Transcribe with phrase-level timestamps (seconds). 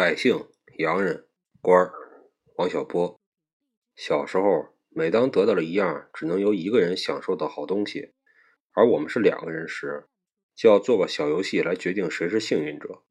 [0.00, 0.46] 百姓、
[0.78, 1.26] 洋人、
[1.60, 1.92] 官儿，
[2.54, 3.20] 王小波。
[3.94, 8.14] 小时候，每当得到了一样只能由一个人享受的好东西，
[8.72, 10.06] 而我们是两个人时，
[10.54, 13.02] 就要做个小游戏来决定谁是幸运者。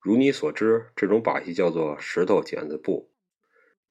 [0.00, 3.12] 如你所知，这种把戏叫做石头剪子布。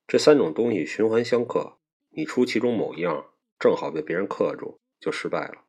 [0.06, 1.78] 这三种东西循环相克，
[2.10, 5.64] 你出其中某一样，正好被别人克住，就失败了。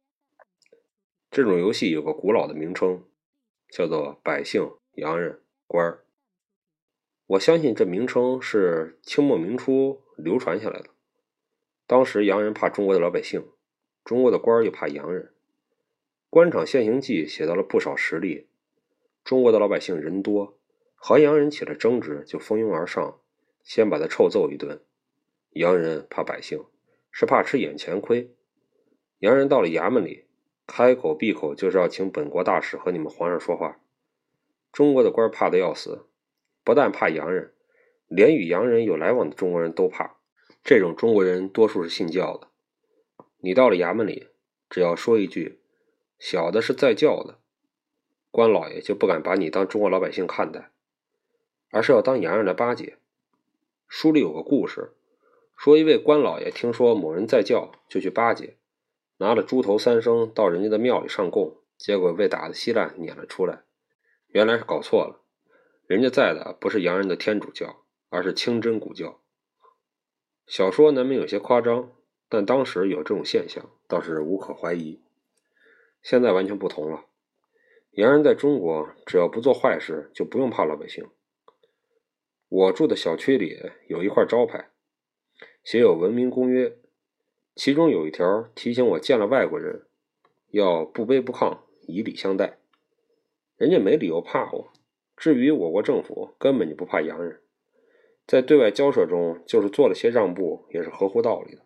[1.30, 3.04] 这种游戏有个古老的名称，
[3.70, 6.04] 叫做百姓、洋人、官儿。
[7.32, 10.90] 我相信这名称是清末明初流传下来的。
[11.86, 13.46] 当时洋人怕中国的老百姓，
[14.04, 15.32] 中国的官儿又怕洋人。
[16.28, 18.48] 官场现形记写到了不少实例：
[19.24, 20.58] 中国的老百姓人多，
[20.94, 23.18] 和洋人起了争执，就蜂拥而上，
[23.62, 24.82] 先把他臭揍一顿。
[25.52, 26.62] 洋人怕百姓，
[27.10, 28.30] 是怕吃眼前亏。
[29.20, 30.26] 洋人到了衙门里，
[30.66, 33.80] 开口闭口就是要请本国大使和你们皇上说话。
[34.70, 36.04] 中国的官怕的要死。
[36.64, 37.52] 不但怕洋人，
[38.08, 40.16] 连与洋人有来往的中国人都怕。
[40.62, 42.48] 这种中国人多数是信教的。
[43.38, 44.28] 你到了衙门里，
[44.70, 45.60] 只要说一句
[46.20, 47.40] “小的是在教的”，
[48.30, 50.70] 官老爷就不敢把你当中国老百姓看待，
[51.70, 52.98] 而是要当洋人来巴结。
[53.88, 54.92] 书里有个故事，
[55.56, 58.56] 说一位官老爷听说某人在教，就去巴结，
[59.16, 63.64] 拿了猪头三升到人家的庙里上供，结果被打得稀烂，撵了出来。
[64.28, 65.21] 原来是搞错了。
[65.92, 69.20] 人家在的不是洋人的天主教，而是清真古教。
[70.46, 71.92] 小说难免有些夸张，
[72.30, 75.02] 但当时有这种现象，倒是无可怀疑。
[76.02, 77.04] 现在完全不同了，
[77.90, 81.06] 洋人在中国只要不做坏事，就不用怕老百姓。
[82.48, 84.70] 我住的小区里有一块招牌，
[85.62, 86.74] 写有文明公约，
[87.54, 89.86] 其中有一条提醒我见了外国人
[90.52, 92.56] 要不卑不亢，以礼相待。
[93.58, 94.72] 人家没理由怕我。
[95.22, 97.38] 至于我国政府根本就不怕洋人，
[98.26, 101.62] 在对外交涉中，就是做了些让步，也是合乎道理的。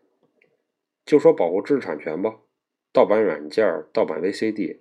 [1.07, 2.41] 就说保护知识产权吧，
[2.93, 4.81] 盗版软件、盗版 VCD，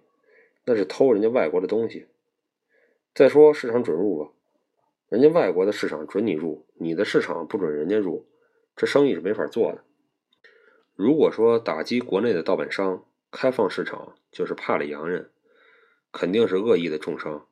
[0.66, 2.08] 那是偷人家外国的东西。
[3.14, 4.34] 再说市场准入吧，
[5.08, 8.28] 人家外国的市场准你入，你的市场不准人家入，
[8.76, 9.86] 这生意是没法做的。
[10.96, 15.30] 如果说打击国内的盗版商，开放市场就是怕了洋人，
[16.12, 17.48] 肯定是恶意的重伤。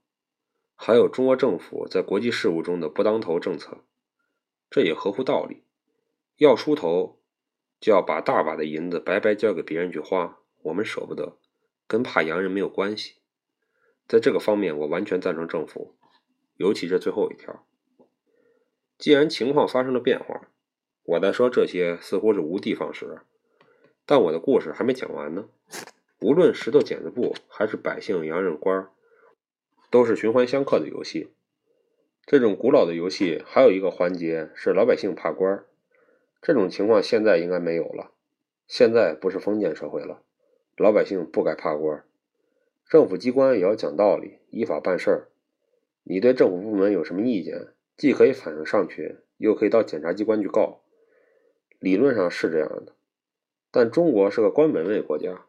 [0.75, 3.83] 还有中国政府在国际事务中的不当头政策，
[4.69, 5.63] 这也合乎道理。
[6.37, 7.19] 要出头，
[7.79, 11.37] 就要把大把的银子白白交给别人去花，我们舍不得，
[11.87, 13.15] 跟怕洋人没有关系。
[14.07, 15.95] 在这个方面，我完全赞成政府，
[16.57, 17.65] 尤其这最后一条。
[18.97, 20.49] 既然情况发生了变化，
[21.03, 23.21] 我在说这些似乎是无的放矢，
[24.05, 25.47] 但我的故事还没讲完呢。
[26.19, 28.91] 无论石头剪子布，还是百姓洋人官儿。
[29.93, 31.29] 都是循环相克的游戏。
[32.25, 35.63] 这种古老的游戏还有一个环节是老百姓怕官，
[36.41, 38.09] 这种情况现在应该没有了。
[38.65, 40.23] 现在不是封建社会了，
[40.77, 42.03] 老百姓不该怕官。
[42.89, 45.27] 政府机关也要讲道理，依法办事儿。
[46.01, 50.81] 你对政府部门有什么意见，既可以反映上去，又可以到检察机关去告。
[51.77, 52.95] 理论上是这样的，
[53.69, 55.45] 但中国是个官本位国家，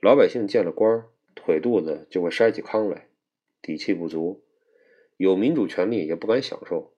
[0.00, 3.08] 老百姓见了官儿，腿肚子就会筛起糠来。
[3.62, 4.42] 底气不足，
[5.16, 6.92] 有民主权利也不敢享受。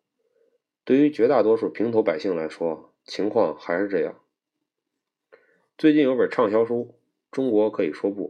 [0.85, 4.21] 对于绝大多数平头百姓来说，情况还是这样。
[5.77, 6.95] 最近有本畅销书
[7.35, 8.29] 《中国可以说不》，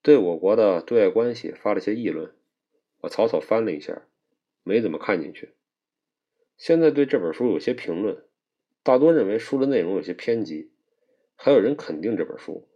[0.00, 2.34] 对我国的对外关系发了些议论。
[3.02, 4.02] 我草草翻了一下，
[4.62, 5.50] 没怎么看进去。
[6.56, 8.22] 现在对这本书有些评论，
[8.82, 10.70] 大多认为书的内容有些偏激，
[11.34, 12.68] 还有人肯定这本书，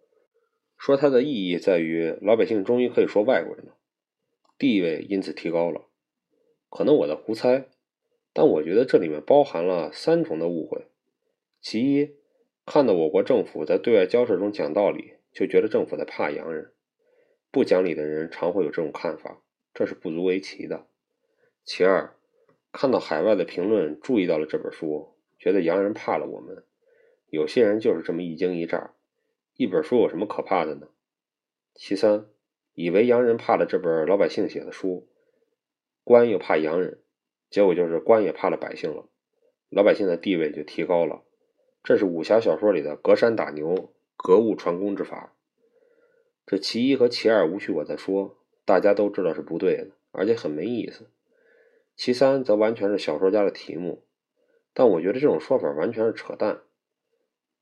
[0.77, 3.77] 说它的意义在于老百姓终于可以说外国人了。
[4.59, 5.87] 地位因此提高了，
[6.71, 7.69] 可能我在胡猜，
[8.33, 10.87] 但我觉得这里面包含了三重的误会。
[11.61, 12.17] 其一，
[12.65, 16.73] 看到我国政府在对外交涉中讲道理，就觉得政府在怕洋人。
[17.51, 19.43] 不讲理的人常会有这种看法，
[19.75, 20.87] 这是不足为奇的。
[21.65, 22.17] 其二，
[22.73, 26.65] 看到海外的评论注意到了这本书，觉得洋人怕了我们。
[27.29, 28.95] 有些人就是这么一惊一乍，
[29.57, 30.89] 一本书有什么可怕的呢？
[31.75, 32.27] 其三。
[32.77, 35.09] 以为洋人怕了这本老百姓写的书，
[36.05, 37.01] 官又怕洋人，
[37.49, 39.09] 结果就是官也怕了百姓了，
[39.71, 41.23] 老百姓的地位就提高了。
[41.83, 45.35] 这是武侠小说里的隔山打牛、隔物传功之法。
[46.45, 48.37] 这其一和其二无需我再说，
[48.67, 51.11] 大家都知道是不对的，而且很没意思。
[51.97, 54.05] 其三则完全是小说家的题目，
[54.75, 56.61] 但我觉得这种说法完全是扯淡。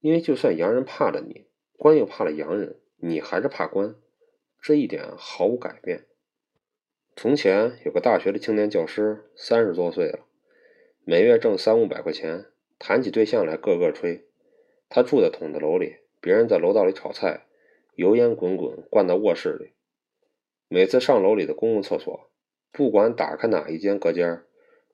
[0.01, 1.47] 因为就算洋人怕了你，
[1.77, 3.95] 官又怕了洋人，你还是怕官。
[4.67, 6.07] 这一点毫无改变。
[7.15, 10.21] 从前有个大学的青年教师，三十多岁了，
[11.05, 12.47] 每月挣三五百块钱，
[12.79, 14.25] 谈起对象来个个吹。
[14.89, 17.45] 他住在筒子楼里，别人在楼道里炒菜，
[17.97, 19.73] 油烟滚滚，灌到卧室里。
[20.69, 22.31] 每次上楼里的公共厕所，
[22.73, 24.45] 不管打开哪一间隔间，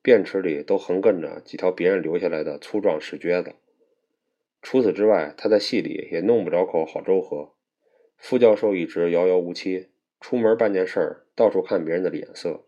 [0.01, 3.55] 便池里都横亘着几条别人留下来的粗壮屎撅子。
[4.61, 7.53] 除此之外，他在戏里也弄不着口好粥喝。
[8.21, 9.89] 副教授一直遥遥无期，
[10.19, 12.67] 出门办件事儿，到处看别人的脸色。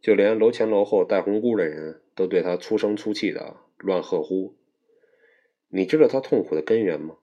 [0.00, 4.54] 就连楼前楼后戴红箍的人都对他粗声粗气的乱喝呼。
[5.68, 7.16] 你知道他痛苦的根源吗？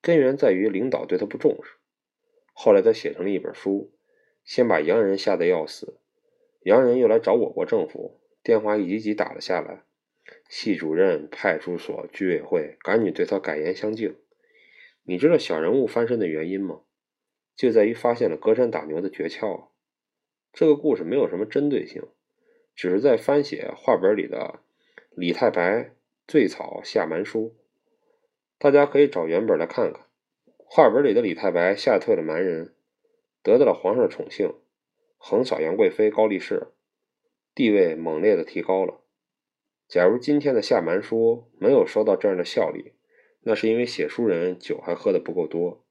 [0.00, 1.72] 根源在于领导对他不重视。
[2.52, 3.92] 后来他写成了一本书，
[4.44, 5.98] 先把洋人吓得要死，
[6.62, 9.82] 洋人又来找我国政府，电话一级级打了下来，
[10.48, 14.14] 系主任、派出所、居委会赶紧对他改言相敬。
[15.08, 16.80] 你知道小人物翻身的原因吗？
[17.54, 19.68] 就在于发现了隔山打牛的诀窍。
[20.52, 22.02] 这个故事没有什么针对性，
[22.74, 24.60] 只是在翻写话本里的
[25.10, 25.92] 李太白
[26.26, 27.54] 醉草下蛮书。
[28.58, 30.06] 大家可以找原本来看看。
[30.56, 32.74] 画本里的李太白吓退了蛮人，
[33.44, 34.52] 得到了皇上的宠幸，
[35.16, 36.72] 横扫杨贵妃高力士，
[37.54, 39.00] 地位猛烈的提高了。
[39.86, 42.94] 假如今天的下蛮书没有收到这样的效力，
[43.48, 45.86] 那是因为写书人酒还喝得不够多。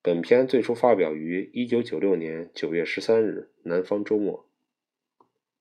[0.00, 4.48] 本篇最初发表于一九九六年九月十三日，《南方周末》。